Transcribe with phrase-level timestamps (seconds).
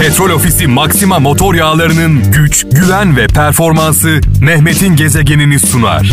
[0.00, 6.12] Petrol Ofisi Maxima motor yağlarının güç, güven ve performansı Mehmet'in gezegenini sunar.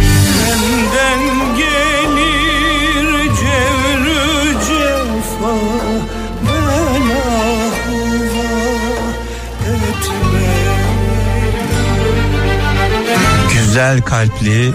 [13.54, 14.74] Güzel kalpli,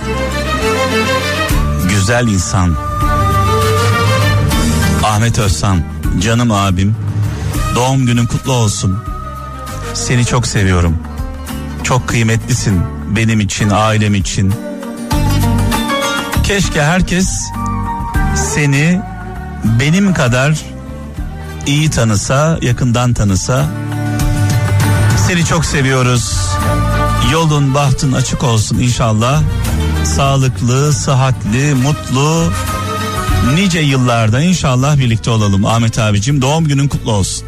[1.89, 2.77] güzel insan.
[5.05, 5.83] Ahmet Özsan,
[6.21, 7.08] canım abim.
[7.75, 8.99] Doğum günün kutlu olsun.
[9.95, 10.97] Seni çok seviyorum.
[11.85, 12.83] Çok kıymetlisin
[13.17, 14.55] benim için, ailem için.
[16.45, 17.29] Keşke herkes
[18.55, 19.01] seni
[19.81, 20.59] benim kadar
[21.67, 23.67] iyi tanısa, yakından tanısa.
[25.29, 26.37] Seni çok seviyoruz.
[27.33, 29.43] Yolun bahtın açık olsun inşallah.
[30.05, 32.45] Sağlıklı, sıhhatli, mutlu
[33.55, 36.43] nice yıllarda inşallah birlikte olalım Ahmet abicim.
[36.43, 37.48] Doğum günün kutlu olsun.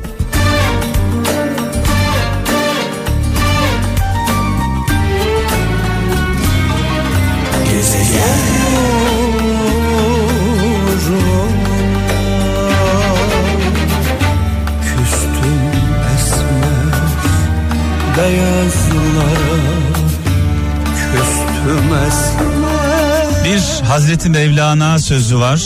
[23.90, 25.62] Hazreti Mevlana sözü var.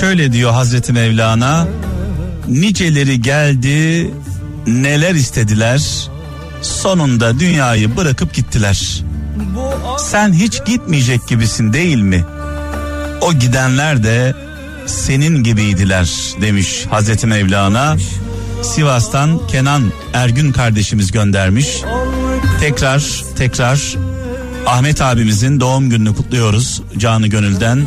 [0.00, 1.68] Şöyle diyor Hazreti Mevlana.
[2.48, 4.10] Niceleri geldi,
[4.66, 6.08] neler istediler.
[6.62, 9.02] Sonunda dünyayı bırakıp gittiler.
[9.98, 12.24] Sen hiç gitmeyecek gibisin değil mi?
[13.20, 14.34] O gidenler de
[14.86, 17.96] senin gibiydiler demiş Hazreti Mevlana.
[18.62, 21.68] Sivas'tan Kenan Ergün kardeşimiz göndermiş.
[22.60, 23.96] Tekrar tekrar
[24.66, 27.86] Ahmet abimizin doğum gününü kutluyoruz canı gönülden.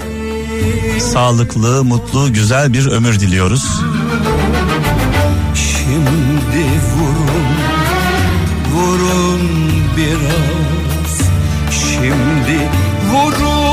[1.13, 3.81] Sağlıklı, mutlu, güzel bir ömür diliyoruz.
[5.55, 6.65] Şimdi
[6.95, 7.43] vurun
[8.73, 9.41] Vurun
[9.97, 11.29] biraz
[11.71, 12.69] Şimdi
[13.11, 13.63] vurun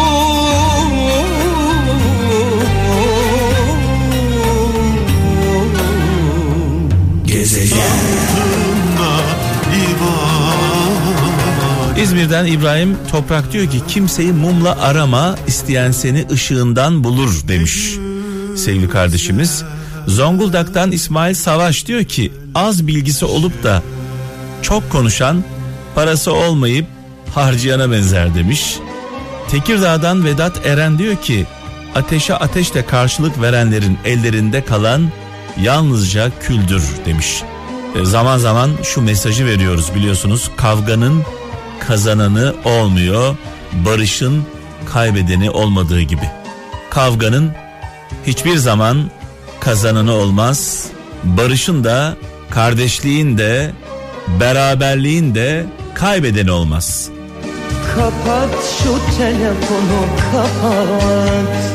[7.27, 8.21] Gezegen
[12.03, 17.97] İzmir'den İbrahim Toprak diyor ki kimseyi mumla arama isteyen seni ışığından bulur demiş
[18.57, 19.65] sevgili kardeşimiz.
[20.07, 23.83] Zonguldak'tan İsmail Savaş diyor ki az bilgisi olup da
[24.63, 25.45] çok konuşan
[25.95, 26.87] parası olmayıp
[27.35, 28.77] harcayana benzer demiş.
[29.51, 31.47] Tekirdağ'dan Vedat Eren diyor ki
[31.95, 35.11] ateşe ateşle karşılık verenlerin ellerinde kalan
[35.63, 37.43] yalnızca küldür demiş.
[38.01, 41.23] E, zaman zaman şu mesajı veriyoruz biliyorsunuz kavganın
[41.81, 43.37] kazananı olmuyor
[43.73, 44.45] barışın
[44.93, 46.31] kaybedeni olmadığı gibi.
[46.91, 47.53] Kavganın
[48.27, 49.11] hiçbir zaman
[49.61, 50.87] kazananı olmaz
[51.25, 52.17] barışın da
[52.51, 53.71] kardeşliğin de
[54.41, 57.09] beraberliğin de kaybedeni olmaz.
[57.95, 58.51] Kapat
[58.83, 60.01] şu telefonu
[60.33, 61.71] kapat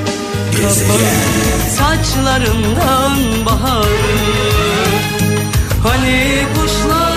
[0.55, 1.15] Kapat
[1.77, 3.87] saçlarından bahar
[5.83, 7.14] Hani kuşlar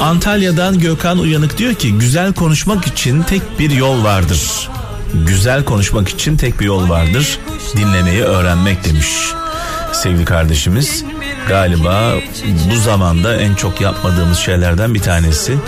[0.00, 4.70] Antalya'dan Gökhan Uyanık diyor ki güzel konuşmak için tek bir yol vardır.
[5.14, 7.38] Güzel konuşmak için tek bir yol vardır.
[7.76, 9.08] Dinlemeyi öğrenmek demiş
[9.92, 11.04] sevgili kardeşimiz.
[11.48, 12.12] Galiba
[12.70, 15.58] bu zamanda en çok yapmadığımız şeylerden bir tanesi.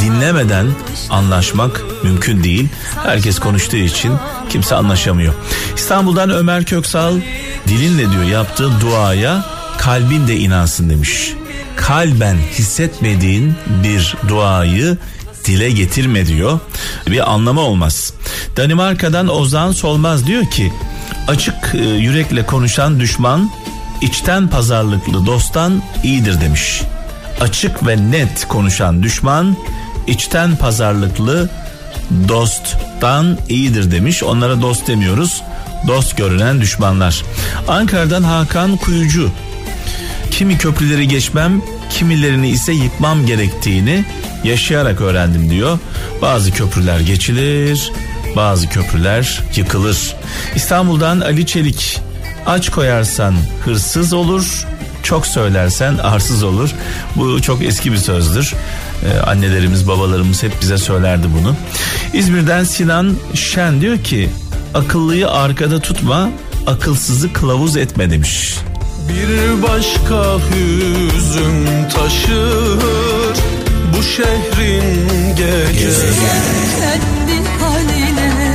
[0.00, 0.66] Dinlemeden
[1.10, 2.68] anlaşmak mümkün değil.
[3.04, 4.12] Herkes konuştuğu için
[4.48, 5.34] kimse anlaşamıyor.
[5.76, 7.20] İstanbul'dan Ömer Köksal
[7.68, 9.44] dilinle diyor yaptığı duaya
[9.78, 11.34] kalbin de inansın demiş
[11.76, 14.98] kalben hissetmediğin bir duayı
[15.44, 16.60] dile getirme diyor.
[17.06, 18.12] Bir anlamı olmaz.
[18.56, 20.72] Danimarka'dan Ozan Solmaz diyor ki
[21.28, 23.50] açık e, yürekle konuşan düşman
[24.00, 26.82] içten pazarlıklı dosttan iyidir demiş.
[27.40, 29.56] Açık ve net konuşan düşman
[30.06, 31.50] içten pazarlıklı
[32.28, 34.22] dosttan iyidir demiş.
[34.22, 35.42] Onlara dost demiyoruz.
[35.86, 37.22] Dost görünen düşmanlar.
[37.68, 39.30] Ankara'dan Hakan Kuyucu
[40.38, 44.04] kimi köprüleri geçmem, kimilerini ise yıkmam gerektiğini
[44.44, 45.78] yaşayarak öğrendim diyor.
[46.22, 47.92] Bazı köprüler geçilir,
[48.36, 50.16] bazı köprüler yıkılır.
[50.54, 52.00] İstanbul'dan Ali Çelik,
[52.46, 53.34] aç koyarsan
[53.64, 54.66] hırsız olur,
[55.02, 56.70] çok söylersen arsız olur.
[57.16, 58.54] Bu çok eski bir sözdür.
[59.04, 61.56] Ee, annelerimiz, babalarımız hep bize söylerdi bunu.
[62.12, 64.30] İzmir'den Sinan Şen diyor ki,
[64.74, 66.30] akıllıyı arkada tutma,
[66.66, 68.54] akılsızı kılavuz etme demiş.
[69.08, 73.36] Bir başka hüzün taşır
[73.96, 76.06] bu şehrin gecesi
[76.80, 78.54] Kendi haline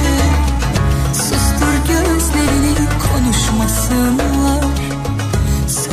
[1.14, 4.64] sustur gözlerini konuşmasınlar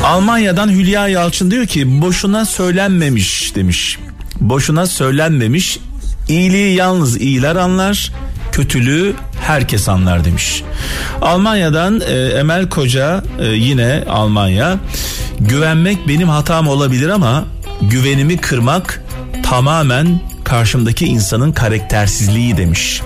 [0.03, 3.99] Almanya'dan Hülya Yalçın diyor ki boşuna söylenmemiş demiş.
[4.41, 5.79] Boşuna söylenmemiş.
[6.29, 8.11] İyiliği yalnız iyiler anlar
[8.57, 10.63] kötülüğü herkes anlar demiş.
[11.21, 14.77] Almanya'dan e, Emel Koca e, yine Almanya.
[15.39, 17.45] Güvenmek benim hatam olabilir ama
[17.81, 19.03] güvenimi kırmak
[19.43, 23.01] tamamen karşımdaki insanın karaktersizliği demiş.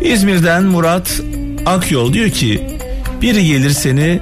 [0.00, 1.20] İzmir'den Murat
[1.66, 2.78] Akyol diyor ki
[3.22, 4.20] biri gelir seni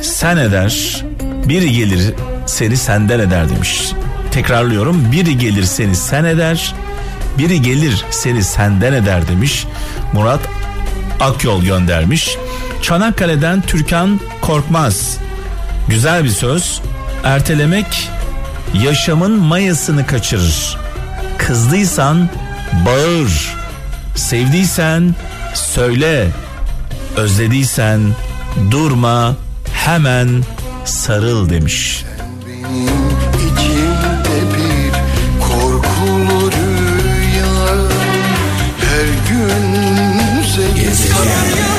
[0.00, 1.04] sen eder,
[1.48, 2.14] biri gelir
[2.46, 3.92] seni senden eder demiş.
[4.30, 6.74] Tekrarlıyorum biri gelir seni sen eder,
[7.38, 9.66] biri gelir seni senden eder demiş.
[10.12, 10.40] Murat
[11.20, 12.36] Akyol göndermiş.
[12.82, 15.18] Çanakkale'den Türkan Korkmaz.
[15.88, 16.80] Güzel bir söz.
[17.24, 18.10] Ertelemek
[18.82, 20.78] yaşamın mayasını kaçırır.
[21.38, 22.28] Kızdıysan
[22.86, 23.56] bağır.
[24.16, 25.14] Sevdiysen
[25.54, 26.28] söyle.
[27.16, 28.00] Özlediysen
[28.70, 29.36] durma
[29.74, 30.44] hemen
[30.84, 32.04] sarıl demiş.
[32.62, 33.01] İçimde
[39.32, 41.72] gün gezegen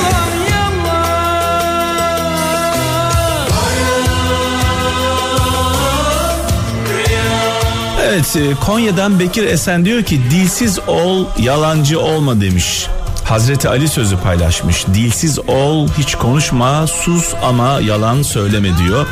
[8.03, 12.87] Evet e, Konya'dan Bekir Esen diyor ki dilsiz ol yalancı olma demiş.
[13.23, 14.87] Hazreti Ali sözü paylaşmış.
[14.87, 19.05] Dilsiz ol, hiç konuşma, sus ama yalan söyleme diyor.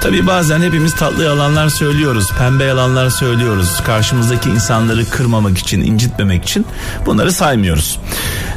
[0.00, 3.80] Tabi bazen hepimiz tatlı yalanlar söylüyoruz, pembe yalanlar söylüyoruz.
[3.86, 6.66] Karşımızdaki insanları kırmamak için, incitmemek için
[7.06, 7.98] bunları saymıyoruz.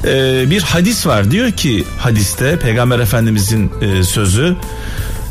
[0.03, 4.55] Ee, bir hadis var diyor ki hadiste Peygamber Efendimizin e, sözü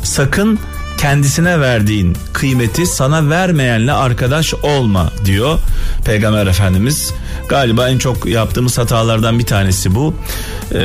[0.03, 0.59] sakın
[0.97, 5.59] kendisine verdiğin kıymeti sana vermeyenle arkadaş olma diyor
[6.05, 7.13] Peygamber Efendimiz.
[7.49, 10.13] Galiba en çok yaptığımız hatalardan bir tanesi bu.
[10.71, 10.77] Ee,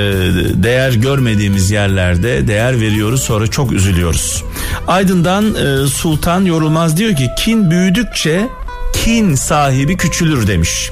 [0.54, 4.44] değer görmediğimiz yerlerde değer veriyoruz sonra çok üzülüyoruz.
[4.86, 8.48] Aydın'dan e, Sultan Yorulmaz diyor ki kin büyüdükçe
[8.92, 10.90] kin sahibi küçülür demiş.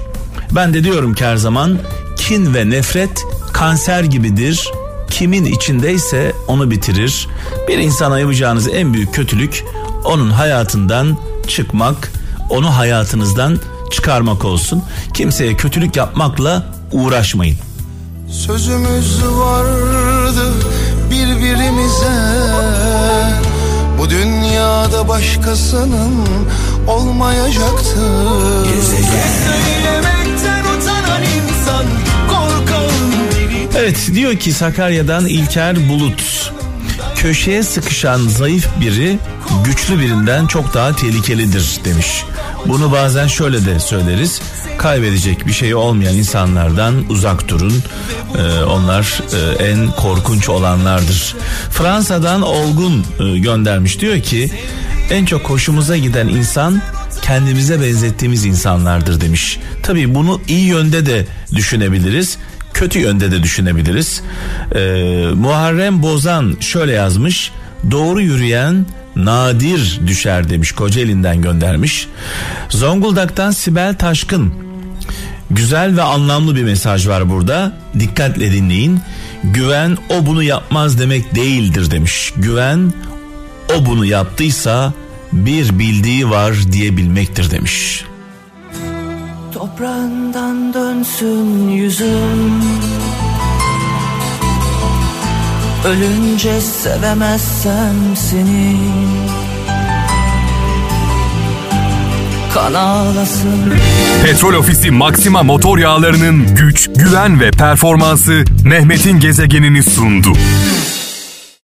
[0.52, 1.78] Ben de diyorum ki her zaman
[2.16, 4.70] kin ve nefret kanser gibidir
[5.10, 7.28] kimin içindeyse onu bitirir.
[7.68, 9.64] Bir insana yapacağınız en büyük kötülük
[10.04, 11.18] onun hayatından
[11.48, 12.12] çıkmak,
[12.50, 13.58] onu hayatınızdan
[13.92, 14.82] çıkarmak olsun.
[15.14, 17.56] Kimseye kötülük yapmakla uğraşmayın.
[18.30, 20.52] Sözümüz vardı
[21.10, 22.10] birbirimize
[23.98, 26.26] Bu dünyada başkasının
[26.86, 28.00] olmayacaktı
[29.46, 31.84] Söylemekten utanan insan
[32.28, 32.90] korkan
[33.30, 36.52] biri Evet diyor ki Sakarya'dan İlker Bulut.
[37.16, 39.18] Köşeye sıkışan zayıf biri
[39.64, 42.24] güçlü birinden çok daha tehlikelidir demiş.
[42.66, 44.40] Bunu bazen şöyle de söyleriz.
[44.78, 47.82] Kaybedecek bir şey olmayan insanlardan uzak durun.
[48.38, 51.36] Ee, onlar e, en korkunç olanlardır.
[51.70, 54.50] Fransa'dan Olgun e, göndermiş diyor ki
[55.10, 56.82] en çok hoşumuza giden insan
[57.22, 59.58] kendimize benzettiğimiz insanlardır demiş.
[59.82, 62.38] Tabii bunu iyi yönde de düşünebiliriz
[62.74, 64.22] kötü yönde de düşünebiliriz.
[64.74, 64.80] Ee,
[65.34, 67.52] Muharrem Bozan şöyle yazmış.
[67.90, 72.08] Doğru yürüyen nadir düşer demiş Kocaeli'nden göndermiş.
[72.68, 74.54] Zonguldak'tan Sibel Taşkın.
[75.50, 77.72] Güzel ve anlamlı bir mesaj var burada.
[77.98, 79.00] Dikkatle dinleyin.
[79.44, 82.32] Güven o bunu yapmaz demek değildir demiş.
[82.36, 82.92] Güven
[83.76, 84.92] o bunu yaptıysa
[85.32, 88.04] bir bildiği var diyebilmektir demiş.
[89.52, 92.62] Toprağından dönsün yüzüm
[95.84, 98.76] Ölünce sevemezsem seni
[102.54, 103.74] Kan ağlasın
[104.24, 110.32] Petrol Ofisi Maxima motor yağlarının güç, güven ve performansı Mehmet'in gezegenini sundu.